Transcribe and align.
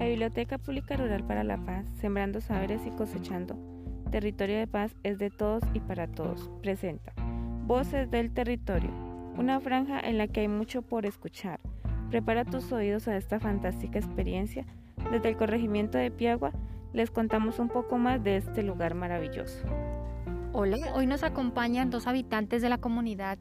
La 0.00 0.06
Biblioteca 0.06 0.56
Pública 0.56 0.96
Rural 0.96 1.24
para 1.24 1.44
la 1.44 1.58
Paz, 1.58 1.84
Sembrando 2.00 2.40
Saberes 2.40 2.80
y 2.86 2.90
Cosechando. 2.90 3.58
Territorio 4.10 4.56
de 4.56 4.66
Paz 4.66 4.96
es 5.02 5.18
de 5.18 5.28
todos 5.28 5.62
y 5.74 5.80
para 5.80 6.08
todos. 6.08 6.50
Presenta. 6.62 7.12
Voces 7.66 8.10
del 8.10 8.32
Territorio. 8.32 8.90
Una 9.36 9.60
franja 9.60 10.00
en 10.00 10.16
la 10.16 10.26
que 10.26 10.40
hay 10.40 10.48
mucho 10.48 10.80
por 10.80 11.04
escuchar. 11.04 11.60
Prepara 12.08 12.46
tus 12.46 12.72
oídos 12.72 13.08
a 13.08 13.16
esta 13.18 13.40
fantástica 13.40 13.98
experiencia. 13.98 14.64
Desde 15.12 15.28
el 15.28 15.36
corregimiento 15.36 15.98
de 15.98 16.10
Piagua 16.10 16.52
les 16.94 17.10
contamos 17.10 17.58
un 17.58 17.68
poco 17.68 17.98
más 17.98 18.24
de 18.24 18.38
este 18.38 18.62
lugar 18.62 18.94
maravilloso. 18.94 19.66
Hola, 20.54 20.78
hoy 20.94 21.06
nos 21.06 21.24
acompañan 21.24 21.90
dos 21.90 22.06
habitantes 22.06 22.62
de 22.62 22.70
la 22.70 22.78
comunidad 22.78 23.36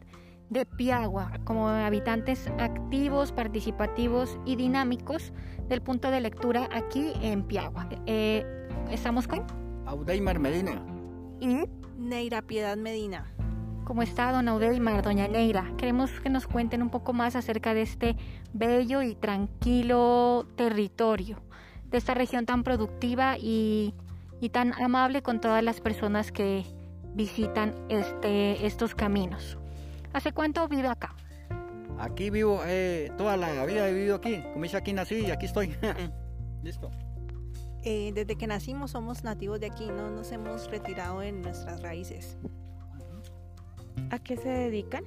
de 0.49 0.66
Piagua 0.66 1.31
como 1.44 1.67
habitantes 1.67 2.48
activos, 2.59 3.31
participativos 3.31 4.40
y 4.45 4.55
dinámicos 4.55 5.31
del 5.67 5.81
punto 5.81 6.12
de 6.12 6.21
lectura 6.21 6.67
aquí 6.71 7.13
en 7.21 7.44
Piagua. 7.44 7.88
Eh, 8.05 8.45
¿Estamos 8.90 9.27
con? 9.27 9.45
Audeimar 9.85 10.40
Medina. 10.40 10.81
¿Y? 11.40 11.63
Neira 11.98 12.41
Piedad 12.41 12.77
Medina. 12.77 13.31
¿Cómo 13.84 14.04
está 14.04 14.31
don 14.31 14.48
Audeimar, 14.48 15.02
doña 15.02 15.27
Neira? 15.27 15.71
Queremos 15.77 16.12
que 16.21 16.30
nos 16.30 16.48
cuenten 16.48 16.84
un 16.84 16.90
poco 16.90 17.12
más 17.12 17.35
acerca 17.35 17.73
de 17.73 17.81
este 17.81 18.16
bello 18.54 19.02
y 19.02 19.16
tranquilo 19.16 20.48
territorio, 20.55 21.41
de 21.90 21.98
esta 21.98 22.13
región 22.13 22.45
tan 22.45 22.63
productiva 22.63 23.38
y, 23.40 23.95
y 24.41 24.49
tan 24.49 24.73
amable 24.73 25.23
con 25.23 25.41
todas 25.41 25.63
las 25.63 25.81
personas 25.81 26.31
que 26.31 26.66
visitan 27.16 27.73
este, 27.90 28.66
estos 28.68 28.93
caminos. 28.93 29.57
¿Hace 30.13 30.31
cuánto 30.31 30.68
vive 30.68 30.88
acá? 30.88 31.15
Aquí 31.99 32.29
vivo, 32.29 32.62
eh, 32.65 33.12
toda 33.18 33.35
la 33.35 33.65
vida 33.65 33.88
he 33.88 33.93
vivido 33.93 34.15
aquí. 34.15 34.41
Como 34.54 34.63
dice, 34.63 34.77
aquí 34.77 34.93
nací 34.93 35.20
y 35.20 35.32
aquí 35.32 35.46
estoy. 35.46 35.76
Listo. 36.63 36.90
Eh, 37.84 38.12
desde 38.13 38.35
que 38.35 38.48
nacimos 38.48 38.91
somos 38.91 39.24
nativos 39.24 39.60
de 39.60 39.68
aquí, 39.68 39.87
no 39.87 40.10
nos 40.10 40.32
hemos 40.32 40.70
retirado 40.70 41.21
en 41.21 41.41
nuestras 41.41 41.82
raíces. 41.82 42.37
¿A 44.12 44.20
qué 44.20 44.35
se 44.37 44.49
dedican? 44.49 45.04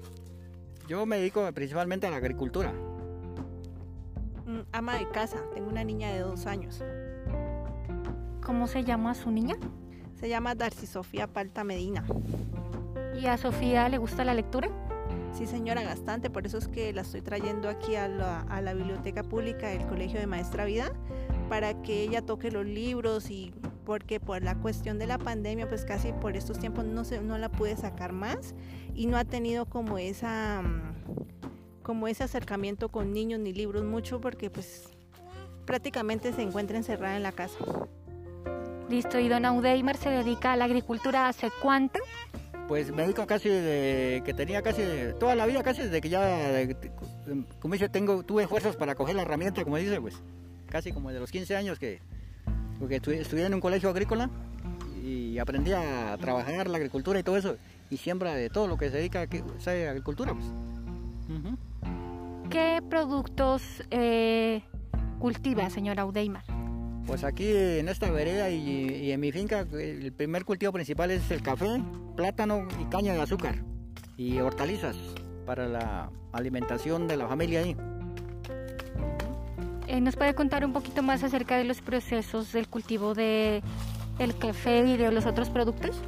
Yo 0.89 1.05
me 1.07 1.19
dedico 1.19 1.51
principalmente 1.53 2.07
a 2.07 2.11
la 2.11 2.17
agricultura. 2.17 2.73
Mm, 4.47 4.61
ama 4.73 4.97
de 4.99 5.09
casa, 5.11 5.39
tengo 5.55 5.69
una 5.69 5.85
niña 5.85 6.13
de 6.13 6.21
dos 6.21 6.47
años. 6.47 6.83
¿Cómo 8.45 8.67
se 8.67 8.85
llama 8.85 9.15
su 9.15 9.31
niña? 9.31 9.57
Se 10.19 10.29
llama 10.29 10.55
Darcy 10.55 10.87
Sofía 10.87 11.27
Palta 11.27 11.65
Medina. 11.65 12.05
¿Y 13.21 13.27
a 13.27 13.37
Sofía 13.37 13.89
le 13.89 13.99
gusta 13.99 14.25
la 14.25 14.35
lectura? 14.35 14.69
Sí, 15.33 15.47
señora, 15.47 15.83
bastante. 15.83 16.29
Por 16.31 16.47
eso 16.47 16.59
es 16.59 16.69
que 16.69 16.93
la 16.93 17.03
estoy 17.03 17.23
trayendo 17.23 17.69
aquí 17.69 17.97
a 17.97 18.07
la, 18.09 18.75
biblioteca 18.75 19.23
pública 19.23 19.69
del 19.69 19.87
Colegio 19.87 20.21
de 20.21 20.27
Maestra 20.27 20.65
Vida 20.65 20.93
para 21.49 21.81
que 21.83 22.03
ella 22.03 22.23
toque 22.23 22.51
los 22.51 22.67
libros 22.67 23.31
y 23.31 23.53
porque 23.85 24.21
por 24.21 24.43
la 24.43 24.55
cuestión 24.57 24.99
de 24.99 25.07
la 25.07 25.19
pandemia, 25.19 25.69
pues 25.69 25.85
casi 25.85 26.13
por 26.13 26.37
estos 26.37 26.59
tiempos 26.59 26.85
no, 26.85 27.05
se, 27.05 27.21
no 27.21 27.39
la 27.39 27.49
pude 27.49 27.77
sacar 27.77 28.13
más 28.13 28.55
y 28.95 29.07
no 29.07 29.17
ha 29.17 29.25
tenido 29.25 29.67
como 29.67 29.99
esa 29.99 30.63
como 31.83 32.07
ese 32.07 32.23
acercamiento 32.23 32.91
con 32.91 33.13
niños 33.13 33.41
ni 33.41 33.53
libros 33.53 33.85
mucho 33.85 34.21
porque 34.21 34.51
pues 34.51 34.89
prácticamente 35.67 36.33
se 36.33 36.43
encuentra 36.43 36.77
encerrada 36.77 37.17
en 37.17 37.23
la 37.23 37.33
casa. 37.33 37.59
Listo, 38.89 39.19
y 39.19 39.29
don 39.29 39.45
Audeimer 39.45 39.97
se 39.97 40.11
dedica 40.11 40.53
a 40.53 40.57
la 40.57 40.67
agricultura 40.67 41.29
hace 41.29 41.51
cuánto? 41.61 41.99
Pues 42.73 42.91
me 42.91 43.03
dedico 43.03 43.27
casi 43.27 43.51
de 43.51 44.23
que 44.25 44.33
tenía 44.33 44.63
casi 44.63 44.81
de, 44.81 45.13
toda 45.13 45.35
la 45.35 45.45
vida, 45.45 45.63
casi 45.63 45.83
desde 45.83 46.01
que 46.01 46.09
ya, 46.09 46.23
de, 46.25 46.75
como 47.61 47.75
dice, 47.75 47.91
tengo, 47.91 48.23
tuve 48.23 48.47
fuerzas 48.47 48.77
para 48.77 48.95
coger 48.95 49.15
la 49.15 49.21
herramienta, 49.21 49.63
como 49.63 49.77
dice, 49.77 50.01
pues 50.01 50.15
casi 50.71 50.91
como 50.91 51.11
de 51.11 51.21
los 51.21 51.31
15 51.31 51.55
años 51.55 51.79
que, 51.79 52.01
porque 52.79 52.97
estudié 52.97 53.45
en 53.45 53.53
un 53.53 53.61
colegio 53.61 53.91
agrícola 53.91 54.31
y 55.05 55.37
aprendí 55.37 55.73
a 55.73 56.17
trabajar 56.19 56.67
la 56.71 56.79
agricultura 56.79 57.19
y 57.19 57.23
todo 57.23 57.37
eso, 57.37 57.59
y 57.91 57.99
siembra 57.99 58.35
de 58.35 58.49
todo 58.49 58.67
lo 58.69 58.79
que 58.79 58.89
se 58.89 58.97
dedica 58.97 59.21
a 59.21 59.75
la 59.75 59.91
agricultura. 59.91 60.33
Pues. 60.33 60.47
Uh 61.29 61.43
-huh. 61.43 62.49
¿Qué 62.49 62.81
productos 62.89 63.83
eh, 63.91 64.63
cultiva, 65.19 65.69
señora 65.69 66.05
Audeimar? 66.05 66.45
Pues 67.07 67.23
aquí 67.23 67.55
en 67.55 67.91
esta 67.91 68.11
vereda 68.11 68.49
y, 68.49 68.57
y, 68.57 69.13
en 69.13 69.21
mi 69.21 69.31
finca 69.31 69.67
el 69.73 70.13
primer 70.13 70.47
cultivo 70.47 70.73
principal 70.73 71.11
es 71.11 71.31
el 71.31 71.43
café, 71.43 71.83
plátano 72.13 72.67
y 72.81 72.85
caña 72.87 73.15
de 73.15 73.23
azúcar 73.23 73.57
y 74.17 74.39
hortalizas 74.39 74.97
para 75.47 75.67
la 75.67 76.11
alimentación 76.33 77.09
de 77.09 77.17
la 77.17 77.27
familia 77.27 77.61
ahí. 77.61 77.77
Eh, 79.87 80.01
¿Nos 80.01 80.17
puede 80.17 80.35
contar 80.35 80.65
un 80.65 80.73
poquito 80.73 81.03
más 81.03 81.23
acerca 81.25 81.57
de 81.57 81.65
los 81.65 81.81
procesos 81.81 82.53
del 82.53 82.69
cultivo 82.69 83.15
de 83.15 83.63
el 84.19 84.37
café 84.37 84.87
y 84.87 84.97
de 84.97 85.11
los 85.11 85.27
otros 85.27 85.51
productos? 85.51 86.01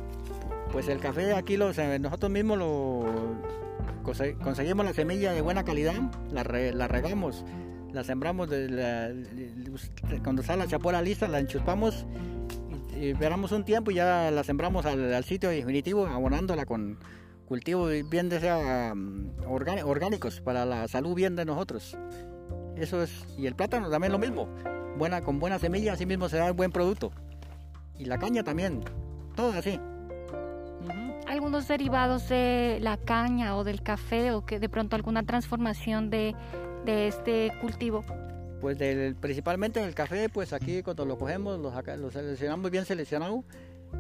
Pues 0.73 0.89
el 0.89 0.99
café 0.99 1.35
aquí 1.35 1.57
nosotros 1.57 2.31
mismos 2.31 2.59
lo 2.59 3.05
conseguimos 4.43 4.85
la 4.85 4.93
semilla 4.93 5.33
de 5.33 5.41
buena 5.41 5.65
calidad, 5.65 5.95
la, 6.31 6.43
re, 6.43 6.73
la 6.73 6.89
regamos 6.89 7.45
la 7.95 8.03
sembramos 8.03 8.51
de 8.51 8.69
la, 8.69 9.11
cuando 10.23 10.43
sale 10.43 10.65
la 10.65 10.69
chapola 10.69 11.01
lista, 11.01 11.29
la 11.29 11.41
y 11.41 11.45
esperamos 12.97 13.53
un 13.53 13.65
tiempo 13.65 13.91
y 13.91 13.95
ya 13.95 14.31
la 14.31 14.45
sembramos 14.45 14.87
al, 14.87 15.13
al, 15.13 15.25
sitio 15.25 15.51
definitivo, 15.51 16.07
abonándola 16.07 16.67
con 16.67 16.99
cultivos 17.47 17.93
bien 18.09 18.29
de 18.29 18.41
sea, 18.41 18.93
um, 18.93 19.31
orgánicos 19.47 20.41
para 20.41 20.65
la 20.65 20.89
salud 20.89 21.15
bien 21.15 21.37
de 21.37 21.45
nosotros. 21.45 21.97
Eso 22.77 23.03
es, 23.03 23.25
y 23.39 23.47
el 23.47 23.55
plátano 23.55 23.91
también 23.91 24.13
lo 24.13 24.19
mismo, 24.19 24.49
buena, 24.97 25.21
con 25.23 25.39
buena 25.39 25.59
semilla 25.59 25.93
así 25.93 26.07
mismo 26.07 26.29
se 26.29 26.39
da 26.39 26.51
buen 26.53 26.73
producto. 26.73 27.13
Y 27.99 28.07
la 28.07 28.19
caña 28.19 28.43
también, 28.43 28.81
todo 29.37 29.53
así. 29.53 29.79
Algunos 31.29 31.69
derivados 31.69 32.29
de 32.29 32.79
la 32.81 32.97
caña 32.97 33.57
o 33.57 33.65
del 33.65 33.83
café 33.83 34.33
o 34.33 34.45
que 34.45 34.59
de 34.59 34.69
pronto 34.69 34.97
alguna 34.97 35.23
transformación 35.23 36.11
de 36.11 36.35
de 36.85 37.09
este 37.09 37.53
cultivo? 37.61 38.05
Pues 38.65 38.79
del, 38.79 39.15
principalmente 39.15 39.85
el 39.85 39.95
café, 39.95 40.31
pues 40.31 40.55
aquí 40.55 40.83
cuando 40.83 41.05
lo 41.05 41.19
cogemos, 41.19 41.61
lo, 41.61 42.11
seleccionamos 42.11 42.71
bien 42.71 42.87
seleccionado 42.87 43.45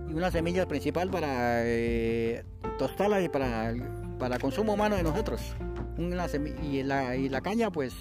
y 0.08 0.14
una 0.14 0.30
semilla 0.30 0.66
principal 0.66 1.10
para 1.10 1.58
eh, 1.66 2.42
tostarla 2.78 3.20
y 3.20 3.28
para, 3.28 3.74
para 4.18 4.38
consumo 4.38 4.72
humano 4.72 4.96
de 4.96 5.02
nosotros. 5.02 5.54
Una 5.98 6.26
y, 6.62 6.82
la, 6.82 7.14
y 7.14 7.28
la 7.28 7.42
caña 7.42 7.70
pues 7.70 7.92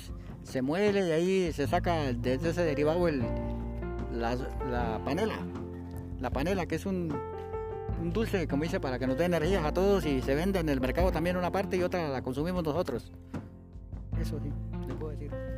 se 0.44 0.62
muele 0.62 1.06
y 1.06 1.12
ahí 1.12 1.51
se 1.51 1.68
saca 1.68 2.13
de 2.13 2.35
ese 2.35 2.63
derivado 2.63 3.09
el, 3.09 3.22
la, 4.13 4.38
la 4.72 5.01
panela. 5.03 5.40
La 6.22 6.30
panela 6.30 6.66
que 6.66 6.75
es 6.75 6.85
un, 6.85 7.13
un 8.01 8.13
dulce, 8.13 8.47
como 8.47 8.63
dice, 8.63 8.80
para 8.80 8.97
que 9.00 9.06
nos 9.06 9.18
dé 9.18 9.25
energías 9.25 9.66
a 9.66 9.74
todos 9.74 10.06
y 10.06 10.22
se 10.22 10.34
vende 10.34 10.59
en 10.59 10.69
el 10.69 10.80
mercado 10.80 11.12
también 11.12 11.35
una 11.35 11.51
parte 11.51 11.75
y 11.75 11.84
otra 11.84 12.07
la 12.07 12.22
consumimos 12.22 12.63
nosotros. 12.63 13.12
Eso 14.18 14.40
sí, 14.40 14.50
le 14.88 14.94
puedo 14.94 15.12
decir. 15.12 15.53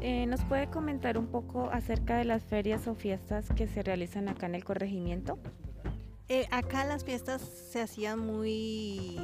Eh, 0.00 0.26
¿Nos 0.26 0.44
puede 0.44 0.68
comentar 0.68 1.18
un 1.18 1.26
poco 1.26 1.70
acerca 1.72 2.18
de 2.18 2.24
las 2.24 2.44
ferias 2.44 2.86
o 2.86 2.94
fiestas 2.94 3.48
que 3.56 3.66
se 3.66 3.82
realizan 3.82 4.28
acá 4.28 4.46
en 4.46 4.54
el 4.54 4.64
corregimiento? 4.64 5.38
Eh, 6.28 6.46
acá 6.52 6.84
las 6.84 7.04
fiestas 7.04 7.42
se 7.42 7.80
hacían 7.80 8.20
muy, 8.20 9.18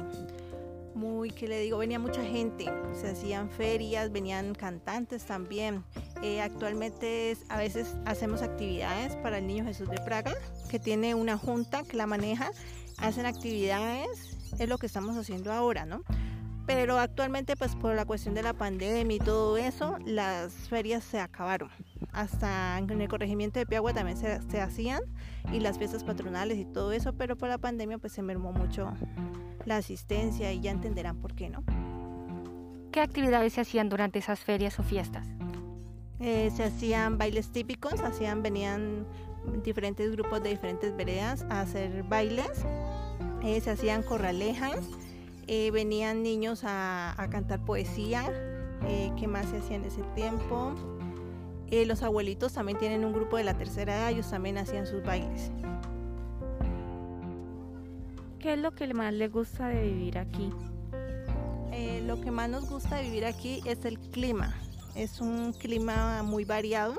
muy, 0.93 1.31
¿qué 1.31 1.47
le 1.47 1.61
digo? 1.61 1.77
Venía 1.77 1.97
mucha 1.97 2.23
gente, 2.25 2.65
se 2.93 3.11
hacían 3.11 3.49
ferias, 3.49 4.11
venían 4.11 4.53
cantantes 4.53 5.23
también. 5.23 5.85
Eh, 6.21 6.41
actualmente 6.41 7.37
a 7.47 7.57
veces 7.57 7.95
hacemos 8.05 8.41
actividades 8.41 9.15
para 9.17 9.37
el 9.37 9.47
Niño 9.47 9.63
Jesús 9.63 9.89
de 9.89 9.99
Praga, 9.99 10.33
que 10.69 10.79
tiene 10.79 11.15
una 11.15 11.37
junta 11.37 11.83
que 11.83 11.95
la 11.95 12.05
maneja, 12.05 12.51
hacen 12.97 13.25
actividades, 13.25 14.35
es 14.59 14.67
lo 14.67 14.77
que 14.77 14.87
estamos 14.87 15.15
haciendo 15.15 15.53
ahora, 15.53 15.85
¿no? 15.85 16.03
Pero 16.65 16.97
actualmente 16.97 17.55
pues 17.55 17.75
por 17.75 17.95
la 17.95 18.05
cuestión 18.05 18.33
de 18.33 18.43
la 18.43 18.53
pandemia 18.53 19.17
y 19.17 19.19
todo 19.19 19.57
eso, 19.57 19.97
las 20.05 20.53
ferias 20.69 21.03
se 21.03 21.19
acabaron. 21.19 21.69
Hasta 22.11 22.77
en 22.77 23.01
el 23.01 23.07
corregimiento 23.07 23.59
de 23.59 23.65
Piagua 23.65 23.93
también 23.93 24.17
se, 24.17 24.41
se, 24.49 24.61
hacían 24.61 25.01
y 25.51 25.59
las 25.59 25.77
fiestas 25.77 26.03
patronales 26.03 26.57
y 26.57 26.65
todo 26.65 26.91
eso, 26.91 27.13
pero 27.13 27.35
por 27.35 27.49
la 27.49 27.57
pandemia 27.57 27.97
pues 27.97 28.13
se 28.13 28.21
mermó 28.21 28.51
mucho 28.51 28.93
la 29.65 29.77
asistencia 29.77 30.51
y 30.51 30.61
ya 30.61 30.71
entenderán 30.71 31.17
por 31.17 31.35
qué, 31.35 31.49
¿no? 31.49 31.63
¿Qué 32.91 33.01
actividades 33.01 33.53
se 33.53 33.61
hacían 33.61 33.89
durante 33.89 34.19
esas 34.19 34.39
ferias 34.39 34.79
o 34.79 34.83
fiestas? 34.83 35.27
Eh, 36.19 36.49
se 36.55 36.63
hacían 36.63 37.17
bailes 37.17 37.51
típicos, 37.51 37.99
hacían, 37.99 38.41
venían 38.41 39.05
diferentes 39.63 40.11
grupos 40.11 40.41
de 40.41 40.51
diferentes 40.51 40.95
veredas 40.95 41.45
a 41.49 41.61
hacer 41.61 42.03
bailes, 42.03 42.65
eh, 43.43 43.59
se 43.59 43.71
hacían 43.71 44.01
corralejas, 44.01 44.79
eh, 45.47 45.71
venían 45.71 46.23
niños 46.23 46.63
a, 46.63 47.19
a 47.21 47.29
cantar 47.29 47.63
poesía, 47.63 48.25
eh, 48.87 49.11
¿qué 49.17 49.27
más 49.27 49.47
se 49.49 49.57
hacía 49.57 49.77
en 49.77 49.85
ese 49.85 50.01
tiempo? 50.15 50.73
Eh, 51.71 51.85
los 51.85 52.03
abuelitos 52.03 52.53
también 52.53 52.77
tienen 52.77 53.03
un 53.03 53.13
grupo 53.13 53.37
de 53.37 53.43
la 53.43 53.57
tercera 53.57 53.95
edad, 53.95 54.11
ellos 54.11 54.29
también 54.29 54.57
hacían 54.57 54.85
sus 54.85 55.03
bailes. 55.03 55.51
¿Qué 58.39 58.53
es 58.53 58.59
lo 58.59 58.75
que 58.75 58.93
más 58.93 59.13
le 59.13 59.27
gusta 59.27 59.69
de 59.69 59.81
vivir 59.81 60.19
aquí? 60.19 60.51
Eh, 61.71 62.03
lo 62.05 62.21
que 62.21 62.29
más 62.29 62.49
nos 62.49 62.69
gusta 62.69 62.97
de 62.97 63.03
vivir 63.03 63.25
aquí 63.25 63.61
es 63.65 63.83
el 63.85 63.99
clima. 63.99 64.55
Es 64.95 65.19
un 65.19 65.51
clima 65.53 66.21
muy 66.21 66.45
variado. 66.45 66.95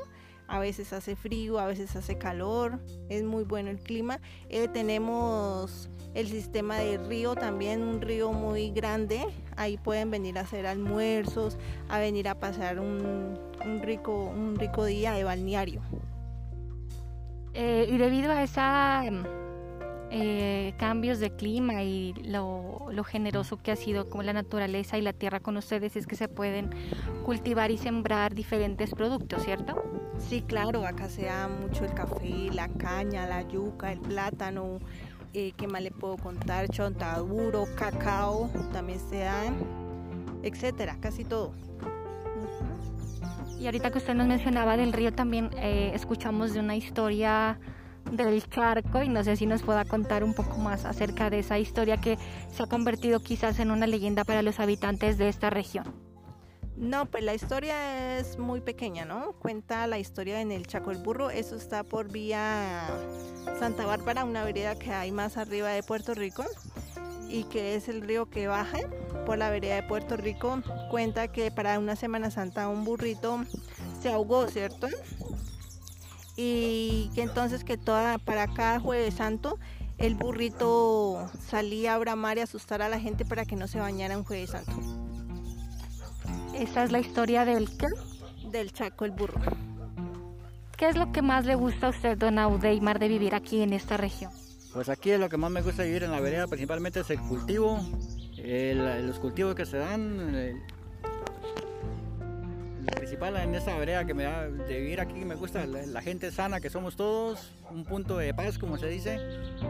A 0.49 0.59
veces 0.59 0.93
hace 0.93 1.17
frío, 1.17 1.59
a 1.59 1.67
veces 1.67 1.97
hace 1.97 2.19
calor, 2.19 2.79
es 3.09 3.23
muy 3.23 3.45
bueno 3.45 3.71
el 3.71 3.79
clima. 3.79 4.21
Eh, 4.49 4.69
tenemos 4.69 5.89
el 6.15 6.29
sistema 6.29 6.79
de 6.79 6.99
río, 6.99 7.35
también 7.35 7.83
un 7.83 8.01
río 8.01 8.33
muy 8.33 8.71
grande, 8.71 9.27
ahí 9.57 9.77
pueden 9.77 10.11
venir 10.11 10.39
a 10.39 10.43
hacer 10.43 10.67
almuerzos, 10.67 11.59
a 11.89 11.99
venir 11.99 12.29
a 12.29 12.39
pasar 12.39 12.79
un, 12.81 13.39
rico, 13.83 14.25
un 14.25 14.57
rico 14.59 14.85
día 14.85 15.13
de 15.13 15.25
balneario. 15.25 15.83
Eh, 17.53 17.87
y 17.91 17.97
debido 17.99 18.33
a 18.33 18.43
esa 18.43 19.03
eh, 20.11 20.75
cambios 20.79 21.19
de 21.19 21.31
clima 21.31 21.83
y 21.83 22.13
lo, 22.25 22.87
generoso 23.05 23.57
que 23.57 23.73
ha 23.73 23.77
sido 23.77 24.09
como 24.09 24.23
la 24.23 24.33
naturaleza 24.33 24.99
y 24.99 25.03
la 25.03 25.13
tierra 25.13 25.41
con 25.41 25.57
ustedes 25.57 25.97
es 25.97 26.07
que 26.07 26.17
se 26.17 26.29
pueden 26.29 26.71
cultivar 27.25 27.71
y 27.71 27.79
sembrar 27.79 28.35
diferentes 28.35 28.95
productos, 28.95 29.43
¿cierto? 29.45 29.83
Sí, 30.19 30.43
claro, 30.43 30.87
acá 30.87 31.09
se 31.09 31.27
da 31.27 31.49
mucho 31.49 31.85
el 31.85 31.93
café, 31.93 32.51
la 32.53 32.69
caña, 32.69 33.27
la 33.27 33.43
yuca, 33.43 33.93
el 33.93 34.01
plátano, 34.01 34.79
eh, 35.35 35.53
¿qué 35.57 35.67
más 35.67 35.83
le 35.83 35.91
puedo 35.91 36.17
contar? 36.17 36.69
Chontaduro, 36.69 37.67
cacao, 37.77 38.49
también 38.73 39.01
se 39.11 39.19
dan, 39.19 39.55
etcétera, 40.43 40.97
casi 41.01 41.25
todo. 41.25 41.53
Y 43.59 43.67
ahorita 43.67 43.91
que 43.91 43.99
usted 43.99 44.15
nos 44.15 44.27
mencionaba 44.27 44.77
del 44.77 44.93
río, 44.93 45.13
también 45.13 45.51
eh, 45.57 45.91
escuchamos 45.95 46.53
de 46.55 46.61
una 46.61 46.77
historia 46.77 47.59
del 48.13 48.49
charco 48.49 49.03
y 49.03 49.09
no 49.09 49.25
sé 49.25 49.37
si 49.37 49.47
nos 49.47 49.63
pueda 49.63 49.85
contar 49.85 50.25
un 50.25 50.35
poco 50.35 50.59
más 50.59 50.85
acerca 50.85 51.31
de 51.31 51.41
esa 51.41 51.59
historia 51.59 51.97
que 51.97 52.19
se 52.51 52.63
ha 52.63 52.67
convertido 52.67 53.21
quizás 53.21 53.59
en 53.59 53.71
una 53.71 53.87
leyenda 53.87 54.25
para 54.25 54.43
los 54.43 54.61
habitantes 54.61 55.19
de 55.19 55.29
esta 55.29 55.51
región. 55.51 55.85
No, 56.77 57.07
pues 57.07 57.25
la 57.25 57.35
historia 57.35 58.19
es 58.19 58.39
muy 58.39 58.61
pequeña, 58.61 59.07
¿no? 59.07 59.33
Cuenta 59.33 59.87
la 59.87 59.99
historia 59.99 60.43
en 60.43 60.53
el 60.53 60.67
Chaco 60.67 60.91
el 60.91 60.99
Burro, 60.99 61.31
eso 61.31 61.57
está 61.57 61.85
por 61.85 62.13
vía 62.13 62.87
Santa 63.59 63.87
Bárbara, 63.87 64.25
una 64.25 64.45
vereda 64.45 64.79
que 64.79 64.93
hay 64.93 65.11
más 65.11 65.39
arriba 65.39 65.71
de 65.71 65.83
Puerto 65.83 66.13
Rico 66.13 66.45
y 67.31 67.45
que 67.45 67.77
es 67.77 67.89
el 67.89 68.03
río 68.03 68.27
que 68.27 68.47
baja 68.47 68.79
por 69.25 69.39
la 69.39 69.49
vereda 69.49 69.77
de 69.77 69.83
Puerto 69.85 70.19
Rico. 70.19 70.61
Cuenta 70.91 71.29
que 71.29 71.51
para 71.51 71.79
una 71.79 71.97
Semana 71.97 72.31
Santa 72.31 72.69
un 72.69 72.85
burrito 72.85 73.41
se 74.03 74.13
ahogó, 74.13 74.47
¿cierto? 74.49 74.89
Y 76.37 77.11
que 77.15 77.23
entonces 77.23 77.65
que 77.65 77.77
toda 77.77 78.19
para 78.19 78.47
cada 78.47 78.79
jueves 78.79 79.15
santo 79.15 79.59
el 79.99 80.15
burrito 80.15 81.31
salía 81.49 81.95
a 81.95 81.99
bramar 81.99 82.37
y 82.37 82.43
asustar 82.43 82.83
a 82.83 82.89
la 82.89 83.01
gente 83.01 83.25
para 83.25 83.47
que 83.47 83.57
no 83.57 83.67
se 83.67 83.81
bañara 83.81 84.19
un 84.19 84.25
jueves 84.25 84.51
santo. 84.51 84.73
Esa 86.55 86.85
es 86.85 86.93
la 86.93 87.01
historia 87.01 87.45
del 87.45 87.69
qué? 87.77 87.87
Del 88.51 88.73
Chaco 88.73 89.05
el 89.05 89.13
burro. 89.13 89.41
¿Qué 90.77 90.89
es 90.91 90.97
lo 90.97 91.11
que 91.13 91.23
más 91.23 91.47
le 91.47 91.55
gusta 91.55 91.87
a 91.87 91.91
usted, 91.91 92.19
don 92.19 92.39
Audeimar, 92.39 92.99
de 92.99 93.09
vivir 93.09 93.35
aquí 93.35 93.63
en 93.63 93.73
esta 93.73 93.97
región? 93.97 94.31
Pues 94.75 94.91
aquí 94.91 95.11
es 95.11 95.19
lo 95.19 95.31
que 95.31 95.39
más 95.39 95.51
me 95.51 95.63
gusta 95.63 95.85
vivir 95.85 96.03
en 96.03 96.11
la 96.11 96.21
vereda, 96.21 96.47
principalmente 96.47 97.01
es 97.01 97.09
el 97.09 97.19
cultivo, 97.21 97.81
los 98.37 99.19
cultivos 99.19 99.55
que 99.55 99.65
se 99.65 99.79
dan, 99.79 100.61
principal 102.87 103.37
en 103.37 103.55
esta 103.55 103.77
vereda 103.77 104.05
que 104.05 104.15
me 104.15 104.25
da 104.25 104.49
de 104.49 104.81
vivir 104.81 105.01
aquí, 105.01 105.25
me 105.25 105.35
gusta 105.35 105.67
la, 105.67 106.01
gente 106.03 106.31
sana 106.31 106.61
que 106.61 106.71
somos 106.71 106.97
todos, 106.97 107.53
un 107.71 107.85
punto 107.85 108.17
de 108.19 108.33
paz, 108.35 108.59
como 108.59 108.79
se 108.79 108.89
dice, 108.89 109.19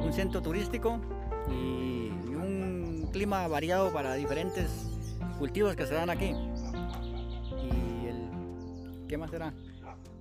un 0.00 0.12
centro 0.12 0.42
turístico 0.42 1.00
y, 1.48 2.10
un 2.36 3.08
clima 3.12 3.48
variado 3.48 3.92
para 3.92 4.14
diferentes 4.14 4.66
cultivos 5.38 5.74
que 5.74 5.86
se 5.86 5.94
dan 5.94 6.10
aquí. 6.10 6.34
Y 7.62 8.06
el, 8.06 9.06
¿qué 9.08 9.16
más 9.16 9.30
será? 9.30 9.54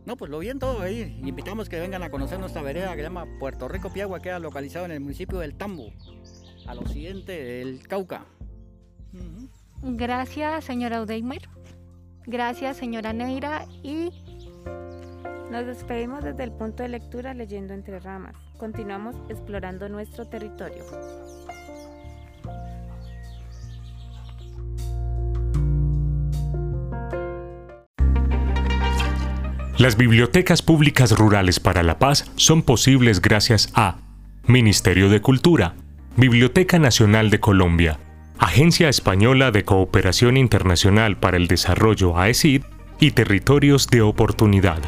No, 0.06 0.15
pues 0.15 0.30
lo 0.30 0.39
bien 0.39 0.59
todo 0.59 0.81
ahí. 0.81 1.19
Invitamos 1.24 1.68
que 1.68 1.80
vengan 1.80 2.03
a 2.03 2.09
conocer 2.09 2.39
nuestra 2.39 2.62
vereda 2.62 2.92
que 2.92 2.97
se 2.97 3.03
llama 3.03 3.25
Puerto 3.39 3.68
Rico 3.68 3.92
Piagua, 3.92 4.21
queda 4.21 4.39
localizado 4.39 4.86
en 4.86 4.92
el 4.92 5.00
municipio 5.00 5.39
del 5.39 5.56
Tambo, 5.56 5.92
al 6.68 6.77
occidente 6.77 7.44
del 7.44 7.88
Cauca. 7.88 8.25
Gracias, 9.81 10.65
señora 10.65 11.01
Udeimer. 11.01 11.55
Gracias, 12.27 12.77
señora 12.77 13.13
Neira, 13.13 13.66
y 13.83 14.12
nos 15.51 15.66
despedimos 15.66 16.24
desde 16.24 16.44
el 16.44 16.51
punto 16.51 16.83
de 16.83 16.89
lectura 16.89 17.33
leyendo 17.33 17.74
entre 17.74 18.00
ramas. 18.00 18.36
Continuamos 18.57 19.16
explorando 19.30 19.88
nuestro 19.89 20.27
territorio. 20.27 20.83
Las 29.78 29.98
bibliotecas 29.98 30.62
públicas 30.62 31.12
rurales 31.12 31.60
para 31.60 31.83
la 31.83 32.00
paz 32.00 32.31
son 32.38 32.63
posibles 32.63 33.21
gracias 33.21 33.71
a 33.75 33.98
Ministerio 34.48 35.10
de 35.10 35.21
Cultura, 35.21 35.75
Biblioteca 36.16 36.80
Nacional 36.80 37.30
de 37.30 37.42
Colombia, 37.42 38.00
Agencia 38.37 38.89
Española 38.89 39.51
de 39.51 39.63
Cooperación 39.63 40.35
Internacional 40.35 41.17
para 41.17 41.37
el 41.37 41.47
Desarrollo 41.47 42.17
AECID 42.17 42.63
y 42.99 43.11
Territorios 43.11 43.87
de 43.87 44.01
Oportunidad. 44.01 44.81